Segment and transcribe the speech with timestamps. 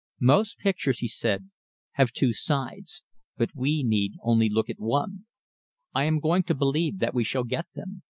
[0.19, 1.51] "Most pictures," he said,
[1.91, 3.03] "have two sides,
[3.37, 5.27] but we need only look at one.
[5.93, 8.01] I am going to believe that we shall get them.